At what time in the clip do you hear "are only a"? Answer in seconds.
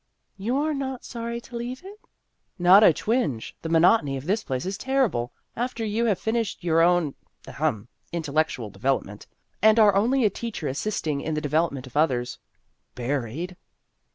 9.77-10.31